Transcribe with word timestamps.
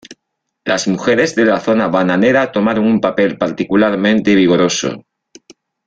Las 0.65 0.87
mujeres 0.87 1.35
de 1.35 1.45
la 1.45 1.59
zona 1.59 1.87
bananera 1.87 2.51
tomaron 2.51 2.85
un 2.87 2.99
papel 2.99 3.37
particularmente 3.37 4.33
vigoroso. 4.33 5.05